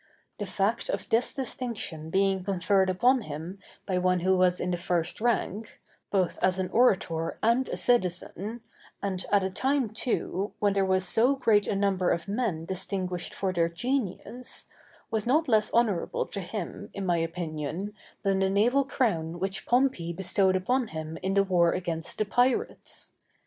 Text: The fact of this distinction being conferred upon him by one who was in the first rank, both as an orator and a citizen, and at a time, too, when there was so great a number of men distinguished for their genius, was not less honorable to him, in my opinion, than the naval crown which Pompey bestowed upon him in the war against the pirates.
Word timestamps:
The 0.39 0.47
fact 0.47 0.89
of 0.89 1.07
this 1.09 1.31
distinction 1.31 2.09
being 2.09 2.43
conferred 2.43 2.89
upon 2.89 3.21
him 3.21 3.59
by 3.85 3.99
one 3.99 4.21
who 4.21 4.35
was 4.35 4.59
in 4.59 4.71
the 4.71 4.77
first 4.77 5.21
rank, 5.21 5.79
both 6.09 6.39
as 6.41 6.57
an 6.57 6.71
orator 6.71 7.37
and 7.43 7.69
a 7.69 7.77
citizen, 7.77 8.61
and 9.03 9.23
at 9.31 9.43
a 9.43 9.51
time, 9.51 9.89
too, 9.91 10.53
when 10.57 10.73
there 10.73 10.83
was 10.87 11.07
so 11.07 11.35
great 11.35 11.67
a 11.67 11.75
number 11.75 12.09
of 12.09 12.27
men 12.27 12.65
distinguished 12.65 13.35
for 13.35 13.53
their 13.53 13.69
genius, 13.69 14.65
was 15.11 15.27
not 15.27 15.47
less 15.47 15.69
honorable 15.69 16.25
to 16.25 16.39
him, 16.39 16.89
in 16.95 17.05
my 17.05 17.17
opinion, 17.17 17.93
than 18.23 18.39
the 18.39 18.49
naval 18.49 18.83
crown 18.83 19.37
which 19.37 19.67
Pompey 19.67 20.13
bestowed 20.13 20.55
upon 20.55 20.87
him 20.87 21.19
in 21.21 21.35
the 21.35 21.43
war 21.43 21.73
against 21.73 22.17
the 22.17 22.25
pirates. 22.25 23.11